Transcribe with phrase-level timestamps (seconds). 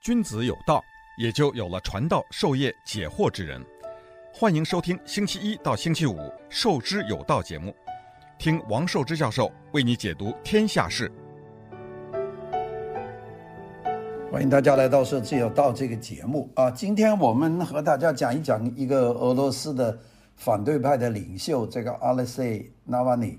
[0.00, 0.82] 君子有道，
[1.18, 3.62] 也就有了传道授业解惑之人。
[4.32, 6.16] 欢迎收听星期一到星期五
[6.48, 7.74] 《授之有道》节目，
[8.38, 11.12] 听王寿之教授为你解读天下事。
[14.32, 16.70] 欢迎大家来到《授之有道》这个节目啊！
[16.70, 19.98] 今天我们和大家讲一讲一个俄罗斯的
[20.34, 23.38] 反对派的领袖，这个阿列塞·纳瓦尼。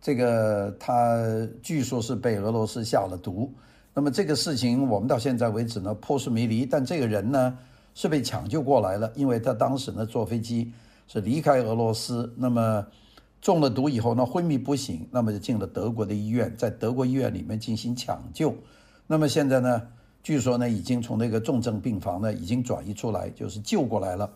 [0.00, 1.18] 这个他
[1.62, 3.54] 据说是被俄罗斯下了毒。
[3.92, 7.58] 那么这个事情我们到现在为止呢扑朔迷离，但这个人呢
[7.92, 10.72] 是被抢救过来了，因为他当时呢坐飞机
[11.08, 12.86] 是离开俄罗斯，那么
[13.40, 18.54] 中了毒以后呢昏迷不醒，那么就进了德国的医院，在德国医院里面进行抢救，
[19.08, 19.82] 那么现在呢
[20.22, 24.30] 据说呢已经从那个重症病房呢已经转移出来，就是救过来了。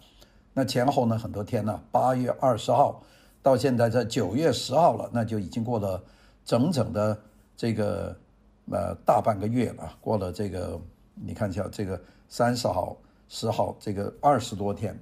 [0.53, 3.01] 那前后呢很多天呢，八月二十号
[3.41, 6.03] 到现在在九月十号了，那就已经过了
[6.45, 7.17] 整整的
[7.57, 8.17] 这个。
[8.71, 10.81] 呃，大半个月了，过了这个，
[11.15, 12.97] 你看一下这个三十号、
[13.29, 14.99] 十号，这个二十多天，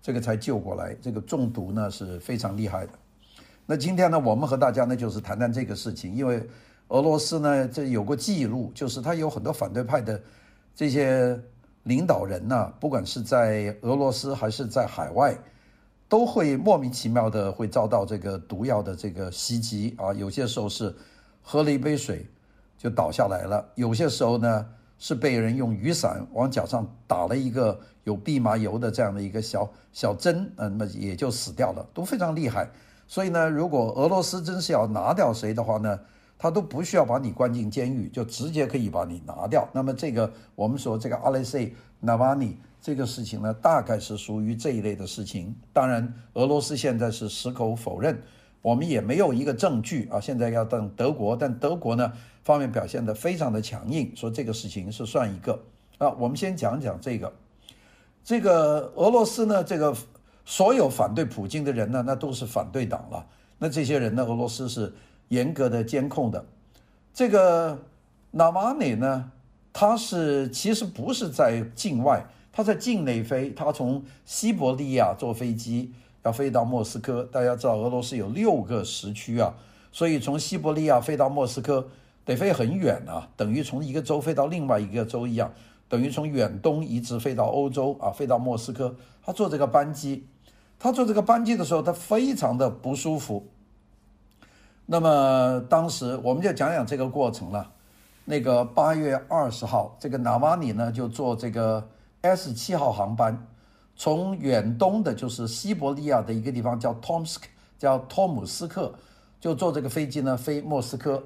[0.00, 0.94] 这个才救过来。
[1.02, 2.92] 这个中毒呢是非常厉害的。
[3.66, 6.40] 那今天呢，我们和大家呢就是谈谈这个事情，因为
[6.86, 10.22] 俄罗斯呢这有过记录，就是他有很多反对派的
[10.74, 11.36] 这些
[11.82, 15.36] 领导人呢，不管是在俄罗斯还是在海外，
[16.08, 20.14] 都会莫名其妙的会遭到这个毒药的这个袭击啊。
[20.14, 20.94] 有些时候是
[21.42, 22.24] 喝了一杯水。
[22.80, 23.62] 就倒下来了。
[23.74, 24.66] 有些时候呢，
[24.98, 32.66] 是被人用雨伞往脚上打了一个有蓖麻油的这样的一个小小针，那么也就死掉了，都非常厉害。
[33.06, 36.00] 所以呢，如果俄罗斯真是要拿掉谁的话呢，
[36.38, 39.68] 他都不需要把你关进监狱，就直接可以把你拿掉。
[39.74, 41.66] 那么这个我们说这个阿列塞·
[42.00, 45.54] 纳瓦尼这个事情呢，大概是属于这一类的事情。
[45.70, 48.18] 当然，俄罗斯现在是矢口否认。
[48.62, 55.60] 我们也没有一个证据啊，现在要等德国，但德国呢方面表现得非常的强硬，说这个事情是算一个
[55.98, 56.10] 啊。
[56.18, 57.32] 我们先讲讲这个，
[58.24, 59.94] 这个俄罗斯呢，这个
[60.44, 63.26] 所有反对普京的人呢，那都是反对党了。
[63.58, 64.92] 那这些人呢，俄罗斯是
[65.28, 66.44] 严格的监控的。
[67.12, 67.78] 这个
[68.30, 69.30] 纳瓦尼呢，
[69.72, 75.92] 他是其实不是在境外，他在境内飞，他从西伯利亚坐飞机。
[76.22, 79.54] 要飞到莫斯科，大家知道俄罗斯有六个时区啊，
[79.90, 81.88] 所以从西伯利亚飞到莫斯科
[82.24, 85.52] 得飞很远啊，等于从一个州飞到另外一个州一样，
[85.88, 88.94] 等于从远东一直飞到欧洲啊，飞到莫斯科。
[89.22, 90.26] 他坐这个班机，
[90.78, 93.48] 他坐这个班机的时候，他非常的不舒服。
[94.86, 97.72] 那么当时我们就讲讲这个过程了。
[98.24, 101.88] 那个八月二十号，这个纳瓦尼呢就坐这个
[102.20, 103.46] S 七号航班。
[103.96, 107.46] 从远东的，就是西伯利亚的一个地方叫托姆斯克，
[107.78, 108.94] 叫托姆斯克，
[109.40, 111.22] 就坐这个飞机呢飞莫斯科。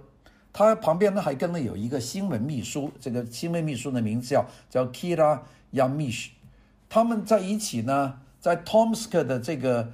[0.54, 5.40] 他旁边呢还跟了有一个新闻秘书，这个新闻秘书的名字叫叫 Kira
[5.72, 6.28] Yamish，。
[6.88, 9.92] 他们在一起呢，在 Tomsk 的这个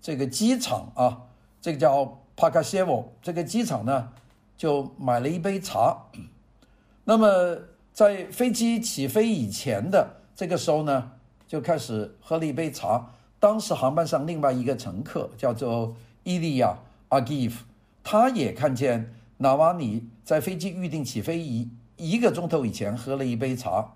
[0.00, 1.22] 这个机场啊，
[1.60, 4.10] 这个叫帕卡谢沃这个机场呢，
[4.56, 6.04] 就买了一杯茶。
[7.02, 7.58] 那么
[7.92, 11.10] 在飞机起飞以前的这个时候呢，
[11.48, 13.10] 就开始喝了一杯茶。
[13.40, 16.68] 当时航班上另外一个乘客叫做伊利亚·
[17.08, 17.64] 阿基夫，
[18.04, 23.94] 他也看见纳瓦尼在飞机预定起飞一一个钟头以前喝了一杯茶。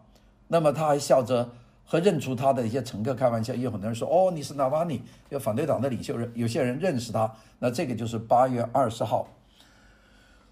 [0.48, 1.50] 那么他还笑着
[1.84, 3.54] 和认出他的一些乘客开玩笑。
[3.54, 7.32] 有很多人说：“哦，你是纳瓦尼，有反对党的领袖人。”有些人认识他。
[7.58, 9.26] 那这个就是八月二十号，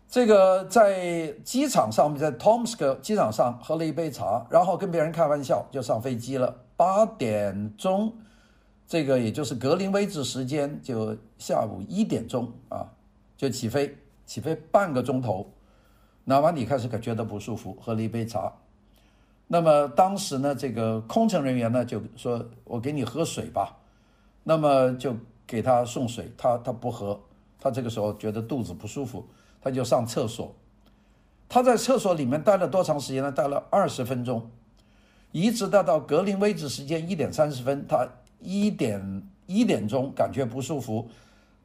[0.08, 6.62] 这个在机场上面，在 Tomsk 机场上喝了一杯茶，然后跟别人开玩笑，就上飞机了。
[6.76, 8.12] 八点钟，
[8.88, 12.88] 这个也就是格林威治时间，就下午一点钟啊，
[13.36, 13.94] 就起飞，
[14.30, 15.50] 起飞半个钟头。
[16.22, 18.52] 那完你开始可觉得不舒服，喝了一杯茶。
[19.48, 23.76] 那么当时呢，这个空乘人员呢就说：“我给你喝水吧。”
[24.44, 25.16] 那么就
[25.48, 27.20] 给他送水，他他不喝，
[27.58, 29.26] 他这个时候觉得肚子不舒服，
[29.60, 30.54] 他就上厕所。
[31.48, 33.32] 他在厕所里面待了多长时间呢？
[33.32, 34.48] 待了二十分钟。
[35.32, 38.06] 一直待到格林威治时间一点三十分，他
[38.38, 41.08] 一点一点钟感觉不舒服，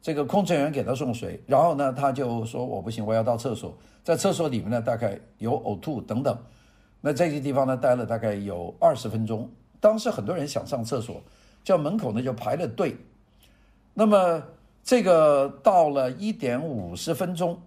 [0.06, 6.38] 这个空乘员给他送水，然后呢，他就说我不行，我要到厕所，在厕所里面呢，大概有呕吐等等，
[7.00, 9.50] 那这些地方呢，待了大概有二十分钟。
[9.80, 11.20] 当时很多人想上厕所，
[11.64, 12.96] 叫门口呢就排了队。
[13.94, 14.40] 那么
[14.84, 17.60] 这个到了一点五十分钟，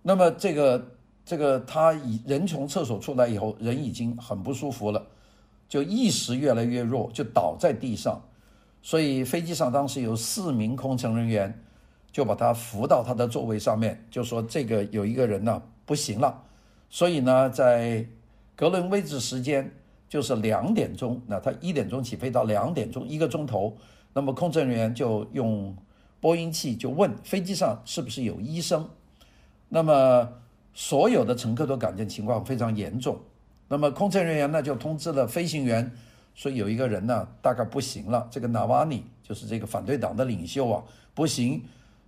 [0.00, 0.82] 那么这个
[1.26, 5.06] 这个他已人从厕所出来以后，人已经很不舒服了。
[5.68, 8.18] 就意识越来越弱，就倒在地上，
[8.80, 11.62] 所以飞机上当时有四名空乘人员，
[12.12, 16.42] 就把他扶到他的座位上面，就说这个有一个人呢不行了，
[16.88, 18.06] 所以呢在
[18.54, 19.70] 格林威治时间
[20.08, 23.76] 就是两点钟，那他一点钟起飞到两点钟一个钟头，
[24.14, 25.76] 那么空乘人员就用
[26.20, 28.88] 播音器就问飞机上是不是有医生，
[29.68, 30.28] 那么
[30.72, 33.20] 所有的乘客都感觉情况非常严重，
[33.68, 35.92] 那么空乘人员呢就通知了飞行员
[36.34, 40.82] 说有一个人呢大概不行了，这个纳瓦尼就是这个反对党的领袖啊
[41.14, 41.62] 不行，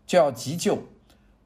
[0.08, 0.78] 就要急救。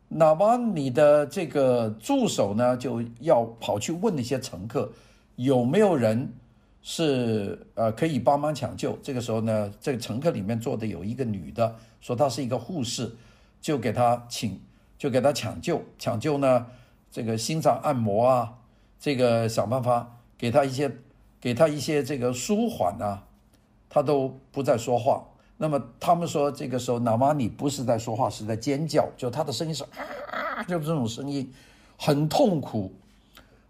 [0.09, 4.93] 那么你的这个助手呢，就要跑去问那些乘客，
[5.37, 6.33] 有没有人
[6.81, 8.97] 是呃可以帮忙抢救？
[9.03, 13.17] 这个时候呢，这个乘客里面坐的有一个女的，说她是一个护士，
[13.61, 14.61] 就给她请，
[14.97, 15.83] 就给她抢救。
[15.99, 16.67] 抢救呢，
[17.11, 18.59] 这个心脏按摩啊，
[19.01, 20.93] 这个想办法给她一些，
[21.41, 23.25] 给她一些这个舒缓啊，
[23.89, 25.25] 她都不再说话。
[25.63, 31.49] 那么他们说，这个时候纳瓦尼不是在说话，是在尖叫，就他的声音是啊， 就这种声音，
[31.97, 32.93] 很痛苦。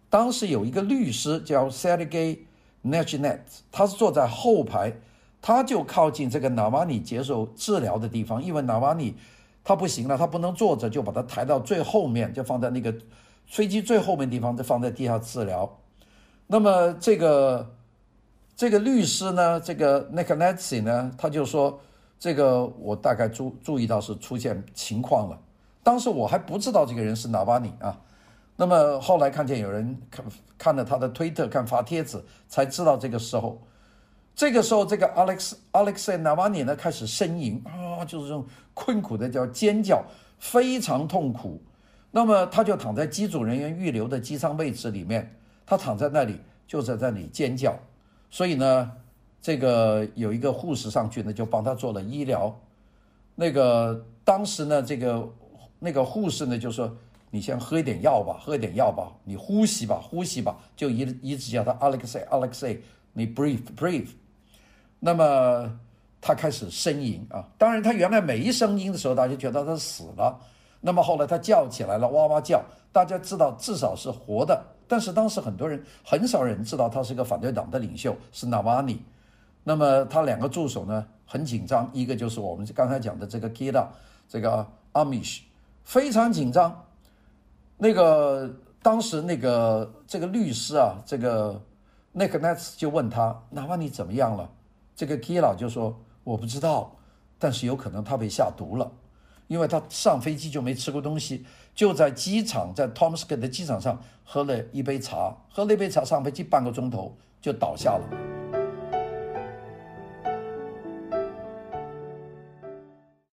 [0.09, 2.39] 当时有一个律师叫 Sergei
[2.83, 3.41] Nechnet，
[3.71, 4.91] 他是坐在后排，
[5.43, 9.15] 他就靠近这个纳瓦尼接受治疗的地方，因为纳瓦尼
[9.63, 12.95] 他不行了，他不能坐着，就把他抬到最后面，就放在那个
[13.47, 15.79] 飞机最后面地方，就放在地下治疗。
[16.47, 17.71] 那么这个。
[18.63, 21.81] 这个律师呢，这个 Nikonetsi 呢，他就说
[22.17, 25.37] ：“这个我大概注注意到是出现情况了。
[25.83, 27.99] 当时我还不知道这个人是纳瓦尼啊。
[28.55, 30.25] 那么后来看见有人看
[30.57, 33.61] 看了他的推特，看发帖子，才知道这个时候。
[34.33, 40.05] 这个时候，这个 Alex Alexei Navalny 呢开始呻吟啊，就是这种困苦的叫尖叫，
[40.39, 41.61] 非常痛苦。
[42.13, 45.35] 那么他就躺在机组人员预留的机舱位置里面，
[45.67, 46.39] 他躺在那里，
[46.69, 47.77] 就在那里尖叫。”
[48.33, 48.91] 所以呢，
[49.43, 52.59] 这个有一个护士上去呢，就帮他做了医疗。
[53.35, 55.29] 那个当时呢，这个
[55.79, 56.91] 那个护士呢就说
[57.31, 62.79] ：“你先喝一点药吧，喝一点药吧，你呼吸吧，呼吸吧。”就一一直叫他 Alexei，Alexei，
[63.13, 64.09] 你 breathe，breathe。
[64.99, 65.79] 那么
[66.19, 67.47] 他开始呻吟啊。
[67.59, 70.41] 当然，他原来没声音的时候，大家觉得他死了。
[70.81, 74.65] 那么后来他叫起来了，哇哇叫，大家知道至少是活的。
[74.87, 79.01] 但是当时很多人很少人知道他是一个反对党的领袖，是纳瓦尼。
[79.65, 83.87] 那么他两个助手呢很紧张，一个就是我们刚才讲的这个 Kira，
[84.29, 85.41] 这个 Amish
[85.85, 86.85] 非常紧张。
[87.79, 88.51] 那个
[88.83, 91.61] 当时那个这个律师啊，这个
[92.15, 94.51] Nikonets 就问他纳瓦尼怎么样了？
[94.95, 96.95] 这个 Kira 就说我不知道，
[97.39, 98.91] 但是有可能他被下毒了。
[99.53, 101.45] 因为他上飞机就没吃过东西，
[101.75, 108.09] 就在机场，在 Tomsk 的机场上喝了一杯茶，喝了一杯茶，上飞机半个钟头就倒下了。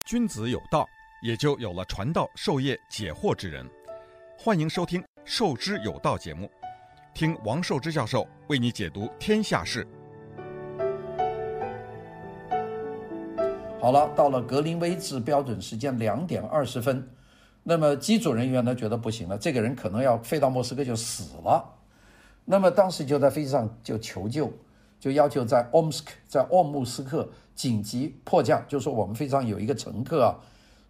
[0.06, 0.84] 君子有道，
[1.22, 3.64] 也就有了传道授业解惑之人。
[4.36, 6.50] 欢迎收听《授之有道》节目，
[7.14, 9.86] 听王寿之教授为你解读天下事。
[13.80, 17.08] 好了，到了格林威治标准时间两点二十分，
[17.62, 21.64] 那么机组人员呢觉得不行了，这个人可能要飞到莫斯科就死了。
[22.44, 24.52] 那么当时就在飞机上就求救，
[24.98, 30.34] 就要求在 Omsk，在奥姆斯克紧急迫降，就说我们飞机上有一个乘客啊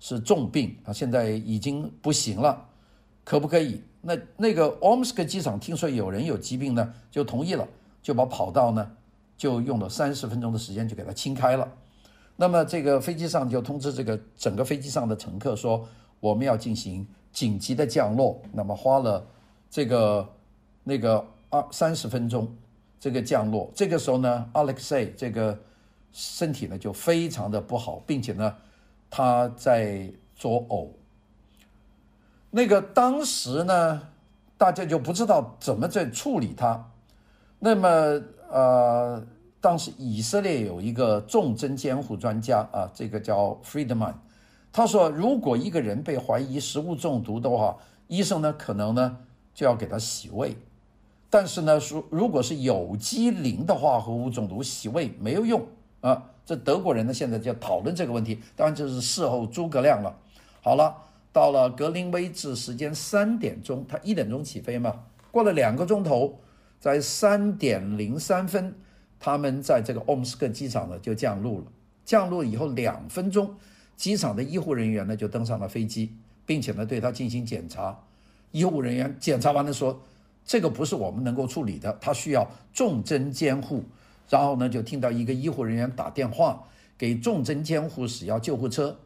[0.00, 2.68] 是重病啊，现在已经不行了，
[3.22, 3.82] 可不可以？
[4.00, 7.68] 那那个 Omsk 机场听说有人有疾病呢，就同意了，
[8.02, 8.90] 就把跑道呢
[9.36, 11.70] 就用了三十分钟的时间就给他清开了。
[12.40, 15.84] 那么这个飞机上就通知这个整个飞机上的乘客说，
[16.20, 18.40] 我们要进行紧急的降落。
[18.52, 19.26] 那么花了
[19.68, 20.28] 这个
[20.84, 22.48] 那个二三十分钟，
[23.00, 23.68] 这个降落。
[23.74, 25.58] 这个时候呢，Alexei 这个
[26.12, 28.54] 身体呢就非常的不好，并且呢
[29.10, 30.90] 他在作呕。
[32.52, 34.00] 那个当时呢，
[34.56, 36.88] 大家就不知道怎么在处理他。
[37.58, 37.88] 那么
[38.48, 39.26] 呃。
[39.60, 44.14] 当时以色列有一个重症监护专家啊，这个叫 Friedman，
[44.72, 49.18] 他说，如果一个人被怀疑食物中毒的话，医生呢可能呢
[49.52, 50.56] 就要给他洗胃，
[51.28, 55.66] 但是呢说如果是有机磷的化合物中毒，洗胃没有用
[56.02, 56.30] 啊。
[56.46, 60.16] 这德国人呢现在就讨论这个问题，当然就是事后诸葛亮了。
[60.62, 60.94] 好了，
[61.32, 64.94] 到了格林威治时间三点钟，他一点钟起飞嘛，
[65.32, 66.38] 过了两个钟头，
[66.78, 68.72] 在三点零三分。
[69.20, 71.64] 他们在这个奥姆斯克机场呢就降落了，
[72.04, 73.54] 降落以后两分钟，
[73.96, 76.12] 机场的医护人员呢就登上了飞机，
[76.46, 77.98] 并且呢对他进行检查。
[78.52, 80.00] 医护人员检查完了说
[80.44, 83.84] ：“这个不是我们能够处理的，他需要重症监护。”
[84.30, 86.62] 然后呢就听到一个医护人员打电话
[86.96, 88.98] 给重症监护室要救护车，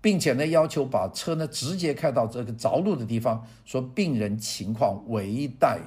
[0.00, 5.78] 并且呢要求把车呢直接开到这个着陆的地方，说病人情况危殆。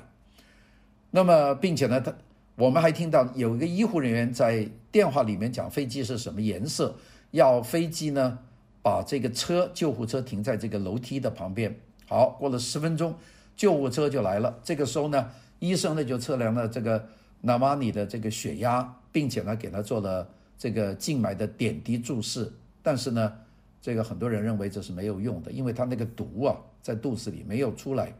[1.11, 2.13] 那么，并且呢，他
[2.57, 6.95] 我们还听到有一个医护人员在电话里面讲飞机是什么颜色，
[7.29, 8.39] 要飞机呢
[8.81, 11.79] 把这个车救护车停在这个楼梯的旁边。
[12.07, 13.13] 好，过了十分钟，
[13.55, 14.59] 救护车就来了。
[14.63, 17.07] 这个时候呢，医生呢就测量了这个
[17.41, 22.51] 纳瓦尼的这个血压，并且呢给他做了这个静脉的点滴注射。
[22.81, 23.33] 但是呢，
[23.79, 28.11] 这个很多人认为这是没有用的，因为他那个毒啊在肚子里没有出来。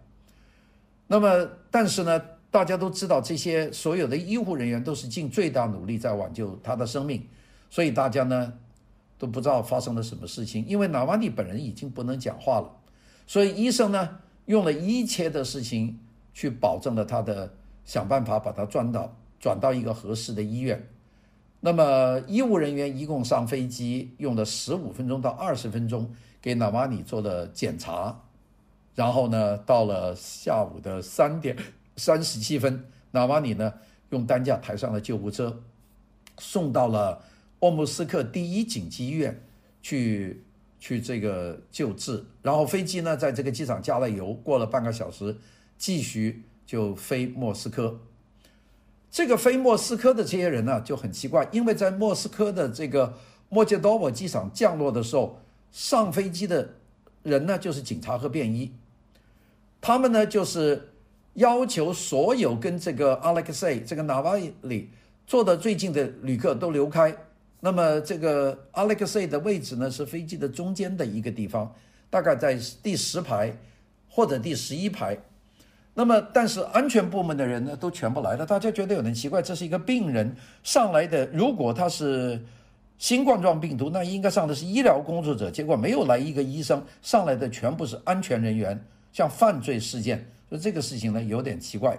[1.07, 7.27] 那么，但是呢，大家都知道这些所有的医护人员都是尽最大努力在挽救他的生命，
[7.69, 8.53] 所以大家呢
[9.17, 12.71] 都不知道发生了什么事情，因为纳瓦尼本人已经不能讲话了。
[13.25, 15.99] 所以医生呢，用了一切的事情
[16.33, 20.87] 去保证了他的，想办法把他转到转到一个合适的医院。
[21.59, 26.09] 那么医务人员一共上飞机用了十五分钟到二十分钟
[26.41, 28.23] 给纳瓦尼做了检查，
[28.95, 31.57] 然后呢，到了下午的三点
[31.97, 33.73] 三十七分，纳瓦尼呢
[34.11, 35.61] 用担架抬上了救护车，
[36.39, 37.21] 送到了
[37.59, 39.43] 奥姆斯克第一紧急医院
[39.81, 40.43] 去。
[40.79, 45.35] 去这个救治，然后飞机呢，在这个机场加了油，过了半个小时，
[45.75, 47.99] 继续就飞莫斯科。
[49.09, 53.17] 这个飞莫斯科的这些人呢，就很奇怪，因为在莫斯科的这个
[53.49, 56.75] 莫杰多沃机场降落的时候，上飞机的
[57.23, 58.71] 人呢，就是警察和便衣，
[59.81, 60.89] 他们呢，就是
[61.37, 64.89] 要求所有跟这个阿列克谢这个纳瓦里
[65.27, 67.15] 坐的最近的旅客都留开。
[67.59, 71.71] 那么这个阿列克谢的位置呢，是飞机的中间的一个地方，
[72.09, 73.55] 大概在第十排
[74.09, 75.15] 或者第十一排。
[75.93, 82.39] 那么但是安全部门的人呢，都全部来了，大家觉得有点奇怪，这是一个病人上来的，如果他是
[82.97, 88.79] 新冠状病毒，那应该上的是医疗工作者，结果没有来一个医生，上来的全部是安全人员，
[89.11, 91.97] 像犯罪事件，所以这个事情呢有点奇怪。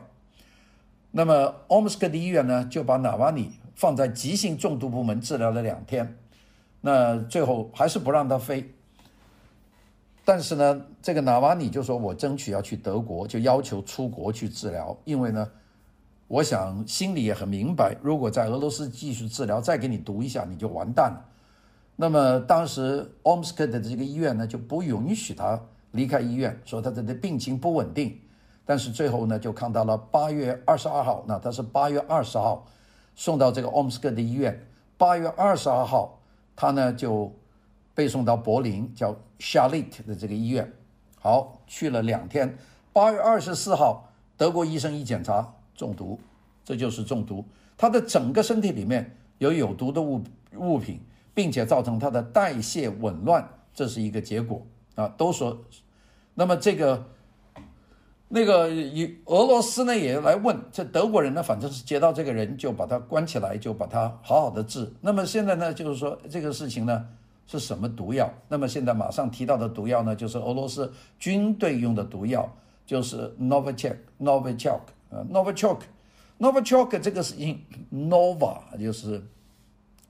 [1.10, 3.52] 那么奥姆斯克的医院呢，就把纳瓦尼。
[3.74, 6.18] 放在急性中毒部门治疗了两天，
[6.80, 8.74] 那最后还是不让他飞。
[10.24, 14.98] 但是呢，这个纳瓦尼就说：“我争取要去德国，就要求出国去治疗。
[15.04, 15.48] 因为呢，
[16.26, 21.24] 我想心里也很明白，如果在俄罗斯继续治疗，再给你毒一下，你就完蛋了。
[21.94, 25.62] 那么当时奥姆斯克的这个医院呢，就不允许他
[25.92, 28.18] 离开医院，说他的病情不稳定。
[28.68, 32.66] 但是最后呢，就看到了八月二十二号，那他是八月二十号。”
[33.16, 36.20] 送到这个奥姆斯克的医院，八月二十二号，
[36.54, 37.32] 他呢就
[37.94, 40.70] 被送到柏林叫 Charité 的这个医院。
[41.18, 42.58] 好，去了两天，
[42.92, 46.20] 八月二十四号，德国医生一检查中毒，
[46.62, 47.42] 这就是中毒。
[47.76, 50.22] 他的整个身体里面有有毒的物
[50.56, 51.00] 物品，
[51.32, 54.62] 并且造成他的代谢紊乱，这是一个结果
[54.94, 55.08] 啊。
[55.16, 55.58] 都说，
[56.34, 57.04] 那么这个。
[58.30, 64.92] 那个以俄罗斯呢也来问，这德国人呢，反正是接到这个人就把他关起来，就把他好好的治。
[65.00, 67.06] 那么现在呢，就是说这个事情呢
[67.46, 68.30] 是什么毒药？
[68.48, 72.46] 那么现在马上提到的毒药呢，就是俄罗斯军队用的毒药，
[72.84, 77.58] 就是 Novichok，Novichok，呃，Novichok，Novichok 这个是音
[77.90, 79.22] Nova 就是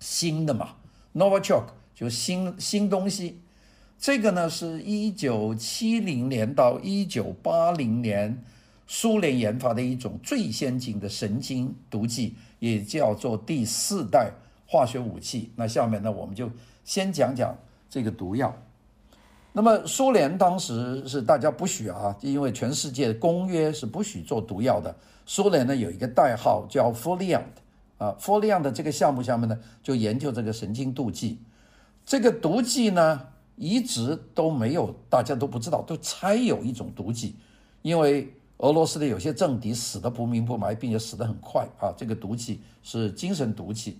[0.00, 0.70] 新的嘛
[1.14, 3.40] ，Novichok 就新新东西。
[3.98, 8.40] 这个呢，是一九七零年到一九八零年
[8.86, 14.30] 苏联研发的一种最先进的神经毒剂，也叫做第四代
[14.68, 15.50] 化学武器。
[15.56, 16.48] 那下面呢，我们就
[16.84, 17.52] 先讲讲
[17.90, 18.56] 这个毒药。
[19.52, 24.94] 那么苏联当时是大家不许啊，因为全世界公约是不许做毒药的。
[25.26, 27.42] 苏联呢有一个代号叫 Foliant
[27.98, 31.40] 啊，Foliant 的这个项目下面呢就研究这个神经毒剂。
[32.06, 33.20] 这个毒剂呢。
[33.58, 37.34] 一直都没有，大家都不知道，都猜有一种毒剂，
[37.82, 41.92] 因为俄罗斯的有些政敌死得不明不白，并且死得很快啊。
[41.96, 43.98] 这个毒剂是精神毒气。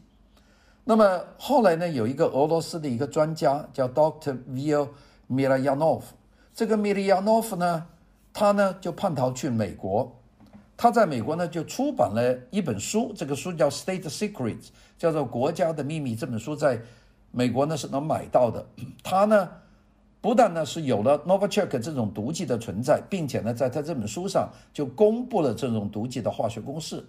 [0.85, 4.89] 那么后来呢，有一个俄罗斯的一个专家叫 Doctor Vil
[5.29, 6.03] Milyanov，
[6.55, 7.87] 这个 Milyanov 呢，
[8.33, 10.17] 他呢就叛逃去美国，
[10.77, 14.57] 他在美国呢就出版了一本书，这个书叫《State Secrets》，
[14.97, 16.15] 叫做《国家的秘密》。
[16.19, 16.81] 这本书在。
[17.31, 18.65] 美国呢是能买到的，
[19.05, 19.49] 他呢
[20.21, 27.05] 不但呢是有了 Novichok 这种毒剂的存在，并且呢在他这本书上就公布了这种毒剂的化学公式。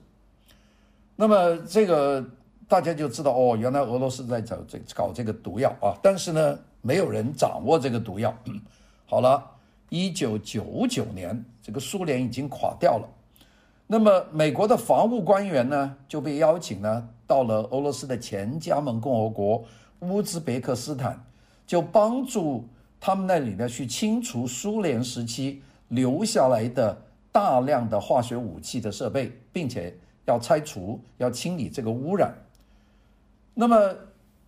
[1.15, 2.23] 那么这个
[2.67, 8.33] 大家就知道哦，原来俄罗斯在找这搞这个毒药啊，但是呢没有人掌握这个毒药。
[9.07, 9.43] 好了，
[9.89, 13.09] 一九九九年这个苏联已经垮掉了，
[13.87, 19.65] 那么美国的防务官员呢就被邀请呢到了俄罗斯的前加盟共和国。
[19.99, 21.23] 乌兹别克斯坦
[21.67, 22.65] 就帮助
[22.99, 27.01] 他们那里呢去清除苏联时期留下来的
[27.31, 32.33] 大量的化学武器的设备，并且要拆除、要清理这个污染。
[33.53, 33.95] 那么，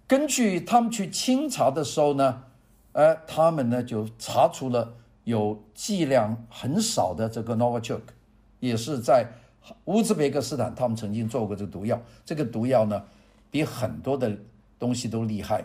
[0.08, 2.44] 根据他们去清查的时候呢，
[2.94, 4.94] 呃，他们呢就查出了
[5.24, 8.02] 有剂量很少的这个 Novichok，
[8.60, 9.28] 也是在
[9.86, 12.02] 乌兹别克斯坦，他们曾经做过这个毒药。
[12.26, 13.04] 这个毒药呢，
[13.50, 14.36] 比很多的
[14.82, 15.64] 东西都厉害。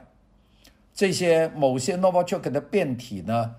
[0.93, 3.55] 这些某些 Novichok 的变体呢，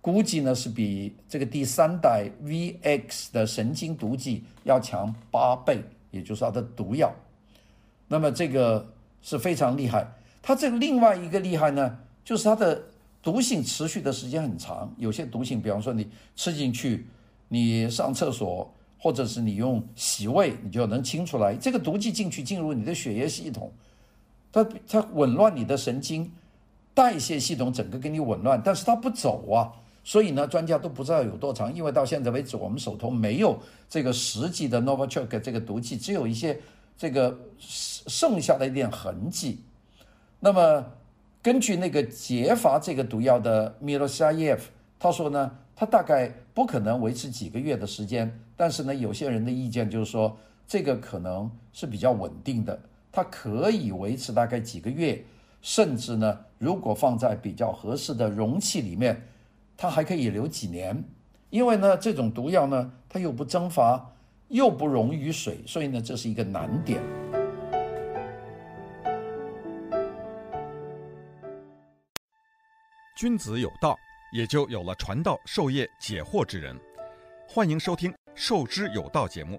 [0.00, 7.14] 估计呢是比这个第三代 VX 的神经毒剂要强八倍，也就是它的毒药。
[8.08, 10.06] 那么这个是非常厉害。
[10.42, 12.82] 它这个另外一个厉害呢，就是它的
[13.22, 14.92] 毒性持续的时间很长。
[14.96, 17.06] 有些毒性，比方说你吃进去，
[17.46, 21.54] 你上厕所，或者是你用洗胃，你就能清出来。
[21.54, 23.72] 这个毒剂进去进入你的血液系统，
[24.56, 26.32] 它它紊乱你的神经
[26.94, 29.70] 代谢系统，整个给你紊乱，但是它不走啊。
[30.02, 36.58] 所以呢，专家都不知道有多长，因为到现在为止，我们手头没有这个实际的 Novichok 这个毒剂，只有一些
[36.96, 39.60] 这个剩下的一点痕迹。
[40.40, 40.86] 那么，
[41.42, 50.34] 根据那个揭发这个毒药的米洛沙耶夫，他说呢，他大概不可能维持几个月的时间，但是呢，有些人的意见就是说，
[50.66, 52.78] 这个可能是比较稳定的，
[53.16, 55.24] 它可以维持大概几个月，
[55.62, 59.18] 甚至呢，如果放在比较合适的容器里面。
[59.74, 61.02] 它还可以留几年，
[61.48, 64.06] 因为呢，这种毒药呢，它又不蒸发，
[64.48, 67.02] 又不溶于水，所以呢，这是一个难点。
[73.16, 73.96] 君子有道，
[74.30, 76.78] 也就有了传道授业解惑之人。
[77.48, 79.58] 欢迎收听《授之有道》节目，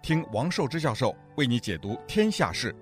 [0.00, 2.72] 听王寿之教授为你解读天下事。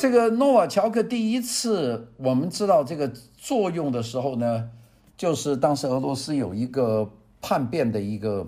[0.00, 4.70] 这个诺瓦乔克第一次我们知道这个作用的时候呢，
[5.14, 7.06] 就是当时俄罗斯有一个
[7.42, 8.46] 叛变的一个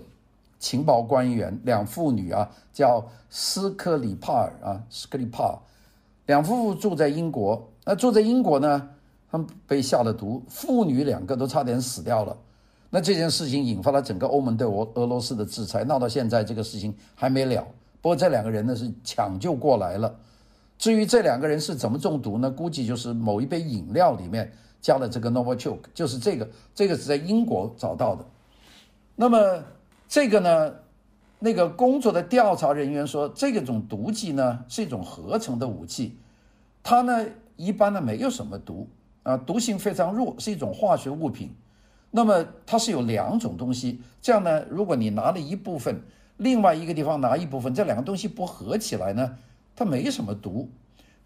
[0.58, 5.58] 情报官员，两妇女啊，叫斯克里帕尔啊，斯克里帕尔，
[6.24, 7.68] 两夫妇住在英国。
[7.84, 8.88] 那住在英国呢，
[9.30, 12.34] 他们被下了毒，父女两个都差点死掉了。
[12.88, 17.62] 那这件事情引发了整个欧盟对俄俄罗斯的制裁，闹到现在这个事情还没了。
[18.00, 20.14] 不过这两个人呢是抢救过来了。
[20.82, 22.50] 至于这两个人是怎么中毒呢？
[22.50, 28.24] 估计就是某一杯饮料里面加了这个 Novichok，就是这个，这个是在英国找到的。
[29.14, 29.62] 那么
[30.08, 30.74] 这个呢，
[31.38, 36.18] 那个工作的调查人员说，这个种毒剂呢是一种合成的武器，
[36.82, 38.88] 它呢一般呢没有什么毒
[39.22, 41.54] 啊，毒性非常弱，是一种化学物品。
[42.10, 46.02] 那么它是有两种东西，这样呢，如果你拿了一部分，
[46.38, 49.38] 另外一个地方拿一部分，这两个东西不合起来呢？
[49.74, 50.70] 它没什么毒，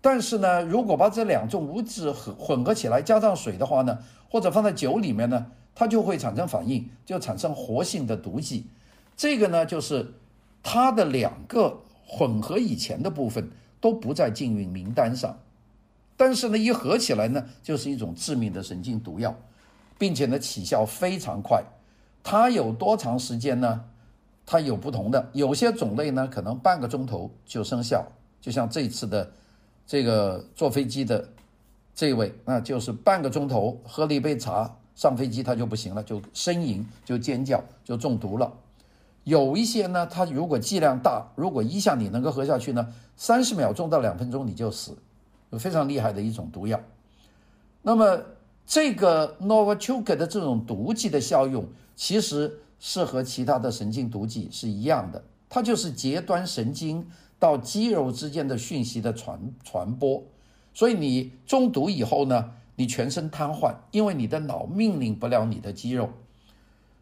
[0.01, 3.99] 但是呢，如果把这两种物质混混合起来，加上水的话呢，
[4.31, 8.67] 或者放在酒里面呢，它就会产生反应，就产生活性的毒剂。
[9.17, 10.15] 这个呢，就是
[10.63, 15.39] 它的两个混合以前的部分都不在禁运名单上，
[16.17, 19.35] 但是呢，一合起来呢，就是一种致命的神经毒药，
[19.99, 21.65] 并且呢，起效非常快。
[22.23, 23.85] 它有多长时间呢？
[24.45, 28.07] 它有不同的，有些种类呢，可能半个钟头就生效。
[28.41, 29.31] 就像这次的
[29.87, 31.29] 这个坐飞机的
[31.95, 38.53] 这位，那就是半个钟头喝了一杯茶上飞机，他就不行了，就呻吟，就尖叫，就中毒了。
[39.25, 44.97] 有一些呢，它如果剂量大，如果一下你能够喝下去呢，三十秒钟到两分钟你就死，
[45.59, 46.81] 非常厉害的一种毒药。
[47.83, 48.21] 那么
[48.67, 57.07] 这个 Novichok 的这种毒剂的效用，其实是和其他的神经毒剂是一样的，它就是截端神经。
[57.39, 60.23] 到肌肉之间的讯息的传传播，
[60.73, 66.09] 所以你中毒以后呢，你全身瘫痪，因为你的脑命令不了你的肌肉。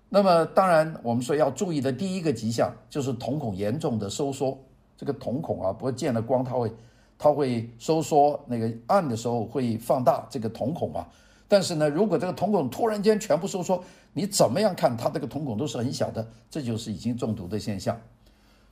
[0.08, 4.56] 那么当然，我们说要注意的第一个迹象就是瞳孔严重的收缩。
[4.96, 6.72] 这个瞳孔啊，不见了光它会
[7.18, 11.08] 它会收缩，那个暗的时候会放大这个瞳孔啊。
[11.48, 18.00] 但是呢，如果这个瞳孔突然间全部收缩，你怎么样看它这个瞳孔都是很小的，这就是已经中毒的现象。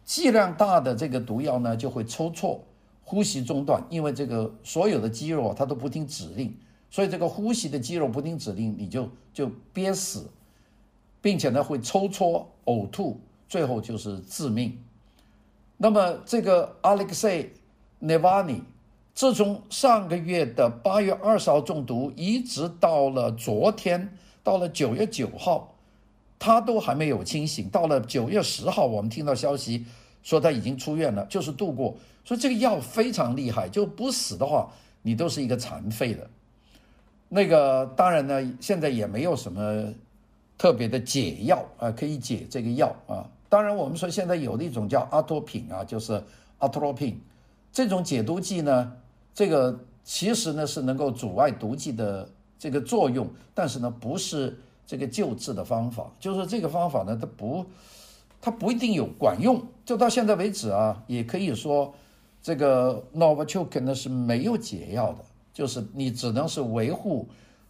[0.05, 2.59] 剂量大的这个毒药呢，就会抽搐、
[3.05, 6.57] 呼吸中断，因为这个所有的肌肉它都不听指令，
[6.91, 10.29] 所以这个呼吸的肌肉不听指令，你就就憋死，
[11.21, 14.79] 并且呢会抽搐、呕吐，最后就是致命。
[15.77, 17.49] 那么这个 Alexei
[18.01, 18.61] Navalny
[19.15, 25.72] 自从上个月的八月二十号中毒，一直到了昨天，到了九月九号。
[26.45, 29.87] 他都还没有清醒，到了九月十号，我们听到消息
[30.25, 31.97] 说他已经出院了，就是度过。
[32.25, 34.69] 所以这个药非常厉害，就不死的话，
[35.03, 36.29] 你都是一个残废的。
[37.29, 39.95] 那个当然呢，现在也没有什么
[40.59, 43.31] 特别的解药啊，可以解这个药啊。
[43.49, 46.21] 当然，我们说现在有的一种叫阿托品啊，就是
[46.59, 47.21] 阿托品
[47.73, 48.93] 这种解毒剂呢，
[49.33, 52.29] 这个其实呢是能够阻碍毒剂的
[52.59, 57.65] 这个作用，但是呢不是这个救治的方法，就是这个方法呢它不
[58.41, 59.63] 它不一定有管用。
[59.85, 61.95] 就到现在为止啊，也可以说
[62.43, 65.25] 这个 Novichok 呢是没有解药的。
[65.53, 67.29] 就是你只能是维护，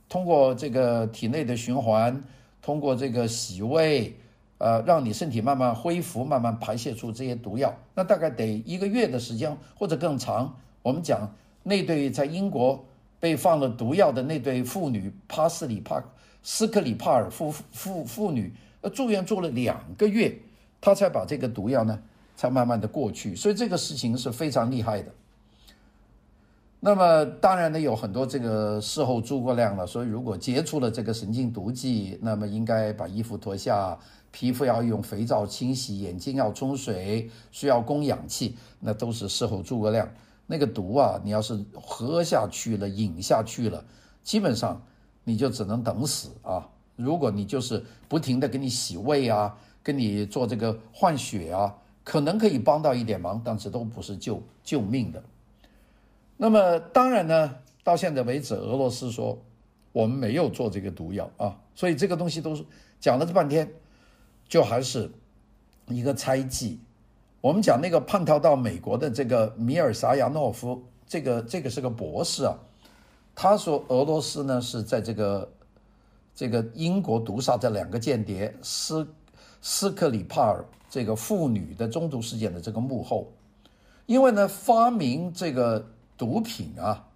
[0.09, 2.23] 通过这个体内的循环，
[2.61, 4.17] 通过这个洗胃，
[4.59, 7.75] 呃，让你身体慢慢恢复，慢慢排泄出这些毒药。
[7.95, 10.57] 那大概得一个月的时间或者更长。
[10.81, 12.85] 我们讲那对在英国
[13.19, 16.03] 被放了毒药的那对妇女帕斯里帕
[16.43, 20.37] 斯克里帕尔夫妇妇女，呃，住院住了两个月，
[20.81, 21.99] 她才把这个毒药呢，
[22.37, 23.37] 才慢慢的过去。
[23.37, 25.13] 所以这个事情是非常厉害的。
[26.85, 29.87] 那么当然呢，有很多这个事后诸葛亮了。
[29.87, 33.97] 所以如果接触了这个神经毒剂，那么应该把衣服脱下，
[34.33, 40.13] 皮肤要用肥皂清洗，眼睛要冲水，需要供氧气，那都是事后诸葛亮。
[40.49, 43.85] 那个毒啊，你要是喝下去了，饮下去了，
[44.25, 44.83] 基本上
[45.25, 46.69] 你就只能等死啊。
[46.97, 55.23] 如果你就是不停地给你洗胃啊，给你做这个换血啊，可能可以帮到一点忙，但是都不是救救命的。
[56.37, 59.39] 那么当然呢，到现在为止，俄罗斯说
[59.93, 62.65] 我们没有做这个毒药啊，所以这个东西都是
[63.01, 63.69] 讲了这半天，
[64.49, 65.11] 就还是
[65.87, 66.79] 一个猜忌。
[67.41, 72.55] 我们讲那个叛逃到美国的这个米尔萨亚诺夫，这个这个是个博士啊，
[73.35, 75.53] 他说俄罗斯呢是在这个
[76.35, 79.07] 这个英国毒杀这两个间谍斯
[79.61, 83.33] 斯克里帕尔这个妇女的中毒事件的这个幕后，
[84.07, 85.85] 因为呢发明这个。
[86.15, 87.09] 毒品啊，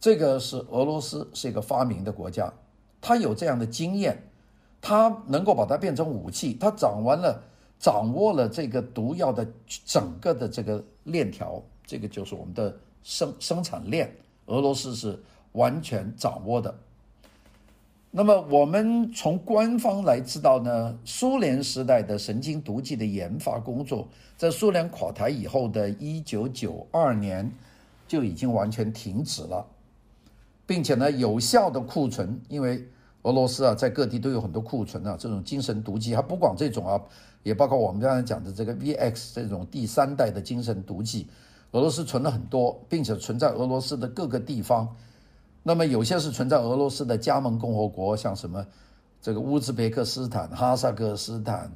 [0.00, 2.52] 这个是俄罗斯是一个发明的国家，
[3.00, 4.20] 他有这样的经验，
[4.80, 7.40] 他能够把它变成武器，他掌握了
[7.78, 9.46] 掌握了这个毒药的
[9.84, 14.12] 整个的这个链条，这个就是我们的生生产链，
[14.46, 15.18] 俄罗斯是
[15.52, 16.74] 完全掌握的。
[18.10, 27.50] 那么我们从官方来知道呢，苏联时代的神经毒剂的研发工作，在苏联垮台以后的一九九二年。
[28.08, 29.66] 就已经完全停止了，
[30.64, 32.86] 并且呢，有效的库存，因为
[33.22, 37.02] 俄罗斯啊，在各地都有很多库存啊，这种精神毒剂，还不光这种啊，
[37.42, 41.26] 也包括我们刚才讲的这个 VX 这种第三代的精神毒剂，
[41.76, 44.88] 俄罗斯存了很多，并且存在俄罗斯的各个地方。
[45.62, 48.64] 那么有些是存在俄罗斯的加盟共和国，像什么
[49.20, 51.70] 这个乌兹别克斯坦、哈萨克斯坦、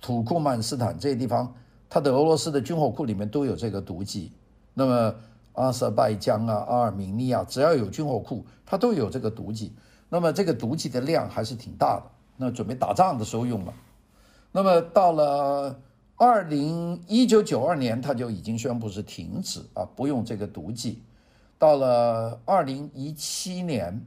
[0.00, 1.52] 土库曼斯坦这些地方，
[1.90, 4.32] 它的俄罗斯的军火库里面都有这个毒剂。
[4.72, 5.14] 那么
[5.52, 9.74] 阿塞拜疆啊，阿尔美尼亚，只要有军火库，它都有这个毒剂。
[10.08, 12.04] 那么这个毒剂的量还是挺大的，
[12.38, 13.74] 那准备打仗的时候用了。
[14.52, 15.78] 那么到了
[16.16, 21.02] 二零一九九二年，他就已经宣布是停止啊，不用这个毒剂。
[21.58, 24.00] 到了二零一七年，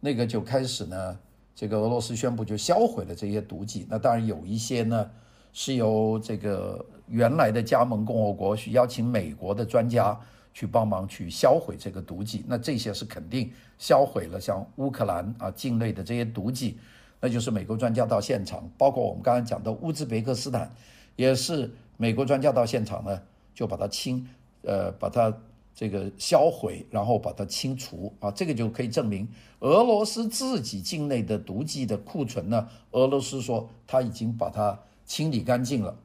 [0.00, 1.18] 那个就开始呢，
[1.54, 3.86] 这个俄罗斯宣布就销毁了这些毒剂。
[3.88, 5.10] 那当然有一些呢，
[5.52, 10.18] 是由这个原来的加盟共和国去邀请美国的专家。
[10.56, 14.40] 去帮忙去销毁这个毒剂，那这些是肯定销毁了。
[14.40, 16.78] 像乌克兰啊境内的这些毒剂，
[17.20, 20.74] 那就是美国专家到现场，包括我们刚才讲的乌兹别克斯坦，
[21.16, 23.20] 也是美国专家到现场呢，
[23.54, 24.28] 就把它清，
[24.62, 25.36] 呃，把它
[25.74, 29.28] 这个销毁，然后把它清除啊，这个就可以证明
[29.60, 35.96] 俄罗斯自己境内的毒剂的库存呢，俄罗斯说他已经把它清理干净了。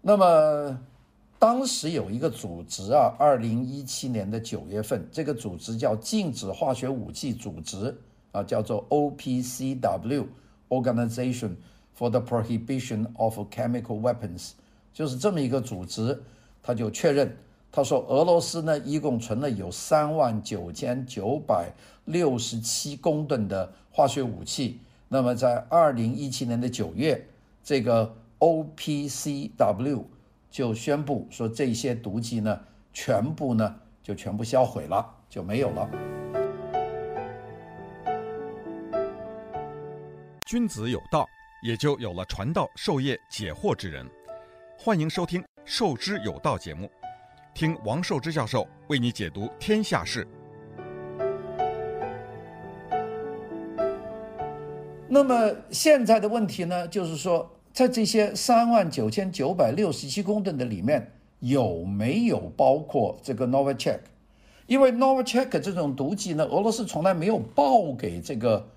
[0.00, 0.80] 那么。
[1.40, 7.96] 当时有一个组织啊，二零一七年的九月份，这个组织叫禁止化学武器组织
[8.32, 11.54] 啊，叫做 OPCW（Organization
[11.98, 14.52] for the Prohibition of Chemical Weapons），
[14.92, 16.22] 就是这么一个组织。
[16.62, 17.36] 他就确认，
[17.72, 21.72] 他说俄罗斯呢，一共存了有三万九千九百
[22.04, 24.80] 六十七公吨的化学武器。
[25.08, 27.26] 那么在二零一七年的九月，
[27.64, 30.04] 这个 OPCW。
[30.50, 32.58] 就宣布说，这些毒剂呢，
[32.94, 35.86] 全部呢就全部销毁了，就没有了。
[40.46, 41.28] 君子有道，
[41.60, 44.06] 也就有了传道授业解惑之人。
[44.78, 46.88] 欢迎收听《授之有道》节目，
[47.52, 50.26] 听王寿之教授为你解读天下事。
[55.08, 57.50] 那么现在的问题呢，就是说。
[57.70, 64.00] 在这些三万九千九百六十七公吨的里面，有没有包括这个 Novichok？
[64.66, 68.68] 因为 Novichok 这种毒剂呢，俄罗斯从来没有报给这个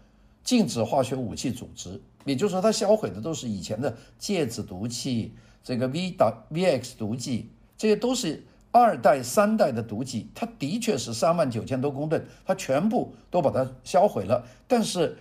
[0.44, 10.30] 禁止化学武器组织，也就是说，它销毁的都是以前的芥子毒气，这个 V 打 VX 毒剂，这些都是二代、三代的毒剂。
[10.34, 14.46] 它的确是三万九千多公吨，它全部都把它销毁了。
[14.68, 15.18] 但是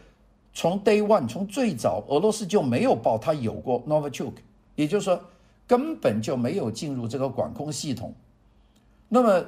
[0.53, 4.35] 从 Day One，从最早，俄罗斯就没有报它有过 Novichok，
[4.75, 5.21] 也就是说，
[5.67, 8.15] 根本就没有进入这个管控系统。
[9.09, 9.45] 那么，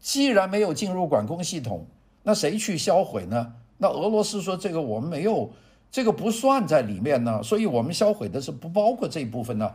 [0.00, 1.86] 既然没有进入管控系统，
[2.22, 3.54] 那谁去销毁呢？
[3.78, 5.50] 那俄罗斯说这个我们没有，
[5.90, 9.72] 这个不算在里面呢，所以我们销毁的是不包括这一部分呢。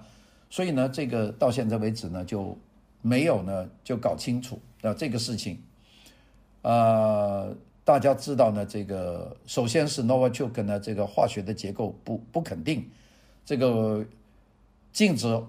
[0.50, 2.58] 所以呢，这个到现在为止呢就
[3.02, 5.58] 没有呢就搞清楚啊这个事情。
[6.62, 12.90] 呃，大家知道呢，这个首先是 Novichok 呢这个化学的结构不不肯定，
[13.46, 14.06] 这个
[14.92, 15.42] 禁止。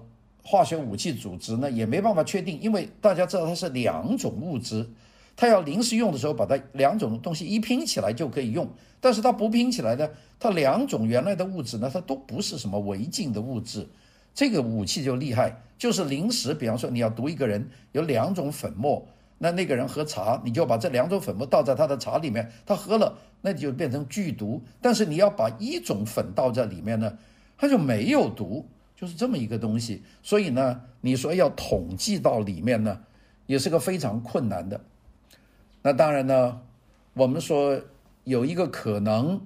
[0.45, 4.85] 化学武器组织呢也没办法确定，因为大家知道它是两种物质，
[5.35, 8.67] 它要临时用的时候把它两种东西一拼起来就可以用，
[8.99, 10.07] 但是它不拼起来呢，
[10.39, 13.87] 它两种原来的物质呢，它都不是什么违禁的物质，
[14.33, 27.17] 这个武器就厉害，就是临时，比方说你要毒一个人，有两种粉末，那那个人喝茶，你就把这两种粉末倒在他的茶里面，他喝了，那就变成剧毒，但是你要把一种粉倒在里面呢，
[27.57, 28.65] 它就没有毒。
[28.95, 33.01] 就是这么一个东西，所以呢，你说要统计到里面呢，
[33.47, 34.79] 也是个非常困难的。
[35.83, 36.61] 那当然呢，
[37.13, 37.79] 我们说
[38.23, 39.39] 有一个可能，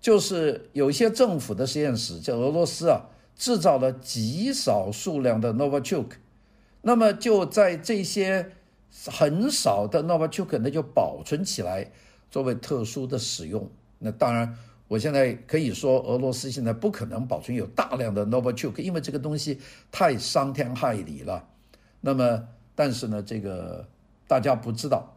[0.00, 3.02] 就是有一些政府的实验室，在俄罗斯啊，
[3.36, 6.08] 制造了极少数量的 Novichok，
[6.82, 8.50] 那么就在这些
[9.06, 11.92] 很少的 Novichok，那，就保存起来
[12.28, 13.70] 作为特殊的使用。
[14.00, 14.56] 那当然。
[14.88, 19.58] 我现在可以说，俄罗斯现在不可能保存有大量的 Novichok，因为这个东西
[19.90, 21.48] 太伤天害理了。
[22.00, 23.88] 那么，但是呢，这个
[24.28, 25.15] 大家不知道。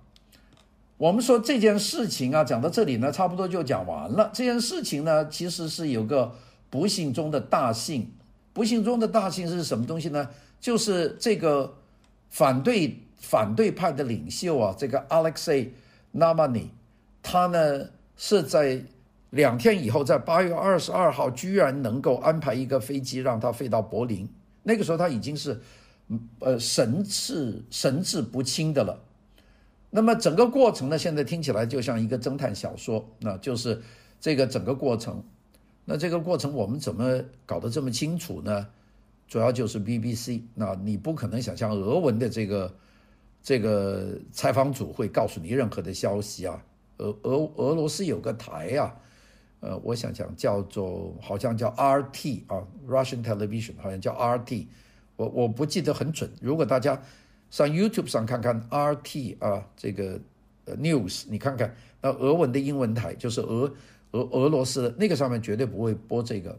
[0.99, 4.29] 我们说这件事情啊，讲到这里呢，差不多就讲完了。
[4.33, 6.35] 这件事情呢，其实是有个
[6.69, 8.12] 不幸中的大幸。
[8.51, 10.29] 不幸中的大幸是什么东西呢？
[10.59, 11.73] 就是这个
[12.29, 15.69] 反对反对派的领袖啊，这个 Alexei
[16.13, 16.67] Navalny，
[17.23, 18.83] 他呢是在。
[19.31, 24.27] 两天以后，在八月二十二号，居然能够安排一个飞机让他飞到柏林。
[24.63, 25.62] 那个时候他已经是，
[26.39, 28.99] 呃，神志神志不清的了。
[29.89, 33.06] 那么整个过程呢，现在听起来就像一个侦探小说。
[33.19, 33.82] 那就是
[34.19, 35.23] 这个整个过程。
[35.86, 38.67] 那这个过程我们怎么搞得这么清楚呢？
[39.28, 40.41] 主要就是 BBC。
[40.56, 42.75] 那你不可能想象俄文的这个
[43.41, 46.63] 这个采访组会告诉你任何的消息啊。
[46.97, 48.95] 俄俄俄罗斯有个台啊。
[49.62, 54.67] 呃，我想想，叫做好像叫 RT 啊，Russian Television，好像叫 RT，
[55.17, 56.32] 我我不记得很准。
[56.39, 57.02] 如果大家
[57.49, 60.19] 上 YouTube 上看看 RT 啊，这个
[60.65, 63.71] News，你看看那俄文的英文台，就是俄
[64.12, 66.57] 俄俄罗斯的那个上面绝对不会播这个。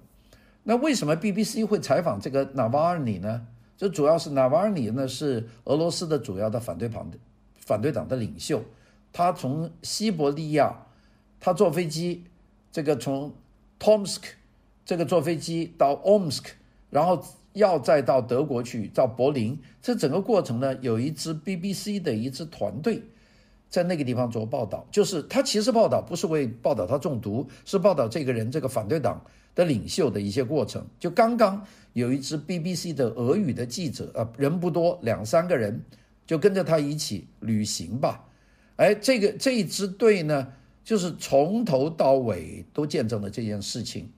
[0.63, 3.47] 那为什么 BBC 会采访这个 Navalny 呢？
[3.77, 7.19] 这主要是 Navalny 呢是俄罗斯的主要的反对党的
[7.57, 8.63] 反对党的领袖，
[9.13, 10.87] 他从西伯利亚，
[11.39, 12.25] 他坐飞机。
[12.73, 13.35] 这个从
[13.81, 14.21] Tomsk
[14.85, 16.45] 这个坐飞机到 Omsk，
[16.89, 17.21] 然后
[17.61, 23.03] 要再到德国去，到柏林，这整个过程呢，有一支 BBC 的一支团队
[23.69, 24.87] 在那个地方做报道。
[24.91, 29.23] 就是他其实报道不是为报道他中毒，是报道这个人这个反对党
[29.55, 30.85] 的领袖的一些过程。
[30.99, 35.81] 就刚刚有一支 BBC 的俄语的记者啊，人不多，两三个人
[36.27, 38.27] 就跟着他一起旅行吧。
[38.77, 40.49] 哎，这个这一支队呢，
[40.83, 44.09] 就是从头到尾都见证了这件事情，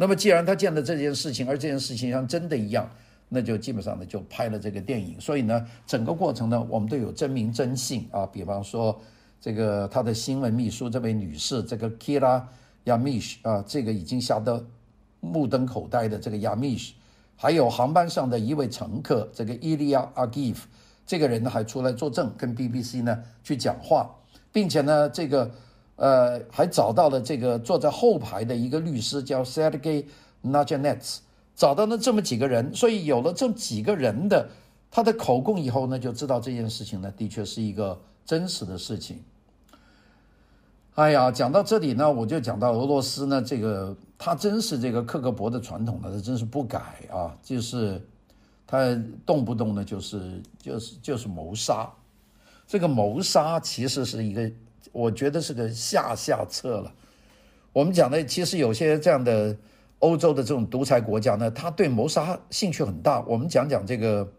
[0.00, 2.88] 那么既然他见了这件事情，而这件事情像真的一样，
[3.28, 5.20] 那就基本上呢就拍了这个电影。
[5.20, 8.24] 所以呢，整个过程呢，我们都有真名真姓啊。
[8.24, 8.96] 比方说，
[9.40, 12.40] 这个他的新闻秘书这位女士，这个 Kira
[12.84, 14.64] Yamish 啊，这个已经吓得
[15.18, 16.92] 目瞪口呆的这个 Yamish，
[17.34, 20.58] 还有航班上的一位乘客，这个 Ilya Agiv，
[21.04, 24.08] 这个人呢还出来作证，跟 BBC 呢去讲话，
[24.52, 25.50] 并且呢这个。
[25.98, 30.04] 呃，还找到了这个坐在后排的一个律师，叫 Sergei
[30.44, 31.18] Nadjanets，
[31.56, 34.48] 找到了这么几个人，所以有了这几个人的
[34.92, 39.20] 他的口供以后呢，就知道这件事情呢，的确是一个真实的事情。
[40.94, 46.78] 哎呀，讲到这里呢，我就讲到俄罗斯呢，这个他真是这个克格勃的传统呢，他真是不改
[47.10, 48.00] 啊，就是
[48.68, 51.92] 他动不动呢就是就是就是谋杀，
[52.68, 54.48] 这个谋杀其实是一个。
[54.92, 56.92] 我觉得是个下下策了。
[57.72, 59.56] 我们讲的其实有些这样的
[59.98, 63.20] 欧洲的这种独裁国家呢，他对谋杀兴趣很大。
[63.22, 64.32] 我们讲讲这个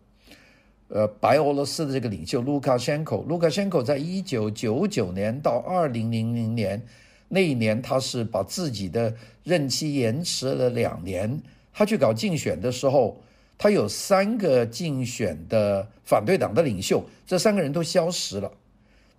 [0.87, 6.81] 呃，白俄罗斯的这个领袖卢卡申科，卢卡申科在一九九九年到二零零零年
[7.27, 11.39] 那一年，他是把自己的任期延迟了两年。
[11.71, 13.21] 他去搞竞选的时候，
[13.57, 18.51] 他有三个竞选的反对党的领袖，这三个人都消失了。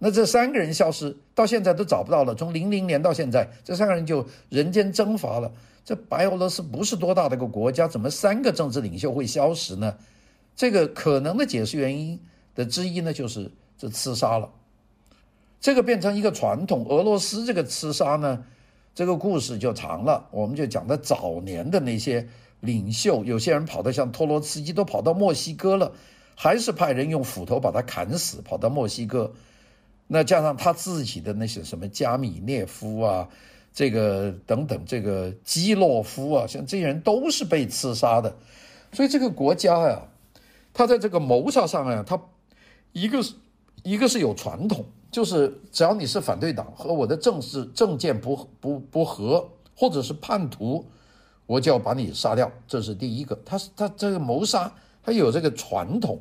[0.02, 2.34] 那这三个人消失到现在都找不到了。
[2.34, 5.52] 从零零年到现在，这三个人就人间蒸发了。
[5.84, 9.94] 这白俄罗斯不是多大的一个国家，怎么三个政治领袖会消失呢？
[10.56, 12.18] 这个可能的解释原因
[12.54, 14.50] 的之一呢，就是这刺杀了，
[15.60, 16.86] 这个变成一个传统。
[16.88, 18.42] 俄罗斯这个刺杀呢，
[18.94, 20.26] 这个故事就长了。
[20.30, 22.26] 我们就讲的早年的那些
[22.60, 25.92] 领袖，有些人跑到像托洛茨基都跑到墨西哥了，
[26.34, 29.30] 还是派人用斧头把他砍死，跑到墨西哥。
[30.12, 33.28] 那加上他自己的那些什么加米涅夫啊，
[33.72, 38.36] 这个等等，这个基洛夫啊，像这些人都是被刺杀的。
[38.92, 40.02] 所以这个国家呀。
[40.72, 42.18] 他在这个谋杀上啊，他
[42.92, 43.34] 一个是
[43.82, 50.86] 一个是有传统，就是只要你是反对党和我的政治政见不不不合，或者是叛徒，
[51.46, 52.48] 我就要把你杀掉。
[52.68, 56.20] 这是第一个，他他这个谋杀他有这个传统。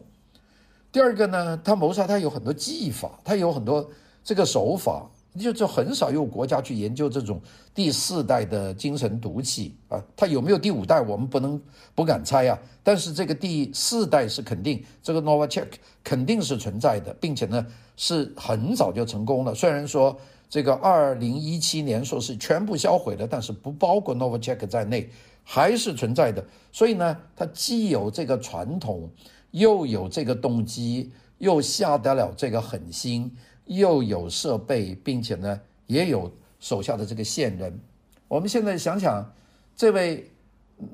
[0.91, 3.89] 第二个呢，他谋杀他有很多技法，他有很多
[4.23, 5.09] 这个手法。
[5.39, 7.39] 就就很少有国家去研究这种
[7.73, 11.61] 第四代的精神毒气啊，它有没有第五代，我们不能
[11.93, 12.59] 不敢猜啊。
[12.83, 15.67] 但是这个第四代是肯定，这个 Novichok
[16.03, 17.63] 肯定是存在的，并且呢
[17.95, 19.53] 是很早就成功了。
[19.53, 20.17] 虽然说
[20.49, 25.07] 这个二零一七年说是全部销毁了，但是不包括 Novichok 在内，
[25.43, 26.43] 还是存在的。
[26.71, 29.07] 所以呢，它既有这个传统，
[29.51, 33.31] 又有这个动机，又下得了这个狠心。
[33.65, 37.79] 又有设备，并且呢，也有手下的这个线人。
[38.27, 39.23] 我们现在想想，
[39.75, 40.27] 这位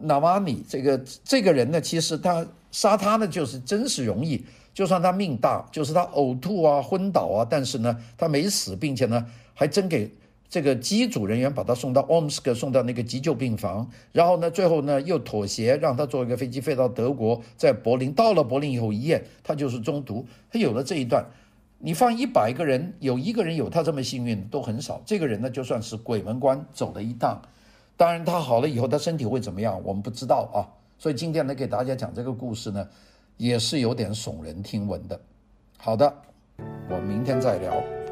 [0.01, 4.45] 纳瓦尼这个这个人呢，其实他杀他呢，就是真是容易。
[4.73, 10.11] 就算他命大，就是他呕吐啊、昏倒啊，但是呢，他没死，并且呢，还真给
[10.47, 13.89] 这个机组人员把他送到奥姆斯克，送到那个急救病房。
[14.11, 18.13] 然后呢，最后呢，又妥协，让他坐一个飞机飞到德国，在柏林。
[18.13, 20.25] 到了柏林以后一验，他就是中毒。
[20.51, 21.25] 他有了这一段。
[21.79, 25.01] 你放一百个人，有一个人有他这么幸运都很少。
[25.05, 27.41] 这个人呢，就算是鬼门关走了一趟。
[27.97, 30.65] 当然，他好了以后，他身体会怎么样，我们不知道啊。
[30.97, 32.87] 所以今天呢，给大家讲这个故事呢，
[33.37, 35.19] 也是有点耸人听闻的。
[35.77, 36.11] 好的，
[36.89, 38.04] 我们明天再聊。